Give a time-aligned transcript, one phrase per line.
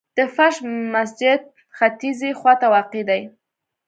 [0.17, 0.55] د فرش
[0.95, 1.41] مسجد
[1.77, 3.21] ختیځي خواته واقع دی.